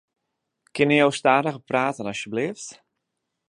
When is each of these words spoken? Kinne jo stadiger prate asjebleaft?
Kinne 0.75 0.97
jo 1.01 1.09
stadiger 1.19 1.57
prate 1.69 2.01
asjebleaft? 2.11 2.69